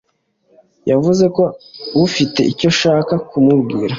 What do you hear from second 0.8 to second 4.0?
yavuze ko ufite icyo ushaka kumbwira.